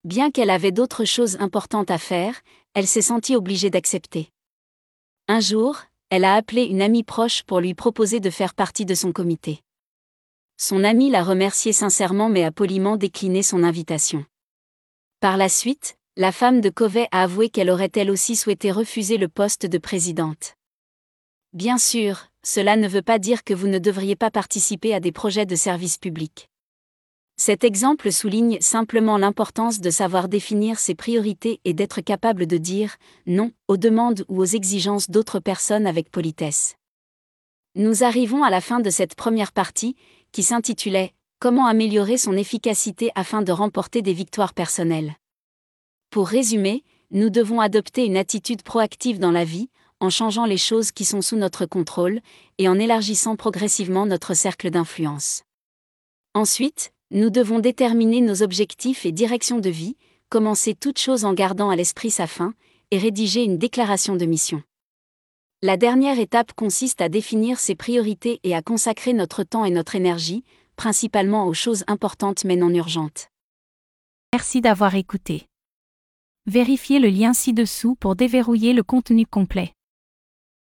Bien 0.03 0.33
qu'elle 0.33 0.50
avait 0.50 0.73
d'autres 0.73 1.05
choses 1.05 1.37
importantes 1.37 1.93
à 1.93 1.99
faire, 1.99 2.35
elle 2.75 2.88
s'est 2.88 3.00
sentie 3.00 3.37
obligée 3.37 3.71
d'accepter. 3.71 4.33
Un 5.29 5.38
jour, 5.38 5.83
elle 6.11 6.25
a 6.25 6.35
appelé 6.35 6.65
une 6.65 6.83
amie 6.83 7.05
proche 7.05 7.45
pour 7.45 7.61
lui 7.61 7.75
proposer 7.75 8.19
de 8.19 8.31
faire 8.31 8.55
partie 8.55 8.87
de 8.87 8.97
son 8.97 9.12
comité. 9.12 9.62
Son 10.59 10.85
ami 10.85 11.11
l'a 11.11 11.23
remercié 11.23 11.73
sincèrement 11.73 12.29
mais 12.31 12.43
a 12.43 12.51
poliment 12.51 12.97
décliné 12.97 13.43
son 13.43 13.63
invitation. 13.63 14.25
Par 15.21 15.37
la 15.37 15.49
suite, 15.49 15.99
la 16.17 16.33
femme 16.33 16.63
de 16.63 16.71
Covey 16.71 17.09
a 17.11 17.23
avoué 17.23 17.51
qu'elle 17.51 17.69
aurait 17.69 17.93
elle 17.95 18.11
aussi 18.11 18.37
souhaité 18.37 18.73
refuser 18.73 19.19
le 19.19 19.29
poste 19.29 19.67
de 19.67 19.77
présidente. 19.77 20.55
Bien 21.53 21.77
sûr, 21.77 22.29
cela 22.43 22.77
ne 22.77 22.89
veut 22.89 23.03
pas 23.03 23.19
dire 23.19 23.45
que 23.45 23.53
vous 23.53 23.69
ne 23.69 23.79
devriez 23.79 24.17
pas 24.17 24.31
participer 24.31 24.95
à 24.95 25.01
des 25.01 25.13
projets 25.13 25.47
de 25.47 25.57
service 25.57 25.99
public. 25.99 26.49
Cet 27.39 27.65
exemple 27.65 28.11
souligne 28.11 28.59
simplement 28.63 29.19
l'importance 29.19 29.81
de 29.81 29.91
savoir 29.91 30.29
définir 30.29 30.79
ses 30.79 30.95
priorités 30.95 31.61
et 31.67 31.75
d'être 31.75 32.01
capable 32.01 32.47
de 32.47 32.57
dire 32.57 32.97
non 33.27 33.53
aux 33.69 33.77
demandes 33.77 34.25
ou 34.29 34.41
aux 34.41 34.47
exigences 34.47 35.11
d'autres 35.11 35.39
personnes 35.39 35.87
avec 35.87 36.11
politesse. 36.11 36.76
Nous 37.75 38.04
arrivons 38.04 38.43
à 38.43 38.49
la 38.49 38.63
fin 38.63 38.80
de 38.80 38.89
cette 38.89 39.15
première 39.15 39.52
partie, 39.52 39.97
qui 40.32 40.43
s'intitulait 40.43 41.12
Comment 41.39 41.67
améliorer 41.67 42.17
son 42.17 42.32
efficacité 42.32 43.10
afin 43.15 43.43
de 43.43 43.52
remporter 43.52 44.00
des 44.00 44.15
victoires 44.15 44.54
personnelles. 44.54 45.17
Pour 46.10 46.28
résumer, 46.28 46.82
nous 47.10 47.28
devons 47.28 47.60
adopter 47.60 48.06
une 48.06 48.17
attitude 48.17 48.62
proactive 48.62 49.19
dans 49.19 49.32
la 49.32 49.45
vie, 49.45 49.69
en 50.00 50.08
changeant 50.08 50.47
les 50.47 50.56
choses 50.56 50.93
qui 50.93 51.04
sont 51.04 51.21
sous 51.21 51.36
notre 51.36 51.67
contrôle, 51.67 52.21
et 52.58 52.69
en 52.69 52.78
élargissant 52.78 53.36
progressivement 53.36 54.06
notre 54.06 54.34
cercle 54.34 54.71
d'influence. 54.71 55.43
Ensuite, 56.34 56.93
nous 57.10 57.30
devons 57.30 57.58
déterminer 57.58 58.21
nos 58.21 58.43
objectifs 58.43 59.06
et 59.06 59.12
directions 59.12 59.58
de 59.58 59.71
vie, 59.71 59.97
commencer 60.30 60.75
toute 60.75 60.99
chose 60.99 61.25
en 61.25 61.34
gardant 61.34 61.71
à 61.71 61.76
l'esprit 61.76 62.10
sa 62.10 62.26
fin, 62.26 62.54
et 62.91 62.99
rédiger 62.99 63.43
une 63.43 63.58
déclaration 63.58 64.17
de 64.17 64.25
mission. 64.25 64.62
La 65.67 65.76
dernière 65.76 66.21
étape 66.21 66.52
consiste 66.52 67.00
à 67.00 67.09
définir 67.09 67.59
ses 67.59 67.75
priorités 67.75 68.39
et 68.45 68.55
à 68.55 68.63
consacrer 68.63 69.13
notre 69.13 69.43
temps 69.43 69.65
et 69.65 69.73
notre 69.73 69.97
énergie, 69.97 70.45
principalement 70.76 71.49
aux 71.49 71.55
choses 71.55 71.83
importantes 71.89 72.45
mais 72.45 72.55
non 72.55 72.71
urgentes. 72.71 73.31
Merci 74.33 74.61
d'avoir 74.61 74.95
écouté. 74.95 75.49
Vérifiez 76.47 77.00
le 77.00 77.09
lien 77.09 77.33
ci-dessous 77.33 77.97
pour 77.97 78.15
déverrouiller 78.15 78.75
le 78.75 78.85
contenu 78.85 79.26
complet. 79.26 79.73